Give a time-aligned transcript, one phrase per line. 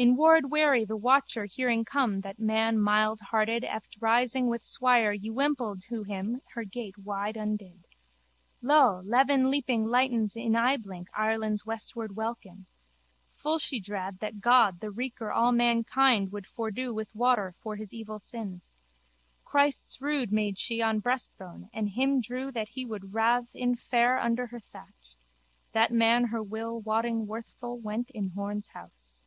[0.00, 5.82] In ward wary the watcher hearing come that man mildhearted eft rising with swire ywimpled
[5.88, 7.84] to him her gate wide undid.
[8.62, 12.64] Lo, levin leaping lightens in eyeblink Ireland's westward welkin.
[13.28, 17.92] Full she drad that God the Wreaker all mankind would fordo with water for his
[17.92, 18.72] evil sins.
[19.44, 24.46] Christ's rood made she on breastbone and him drew that he would rathe infare under
[24.46, 25.16] her thatch.
[25.72, 29.22] That man her will wotting worthful went in Horne's house.